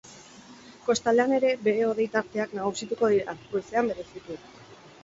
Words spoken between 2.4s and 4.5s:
nagusituko dira, goizean bereziki.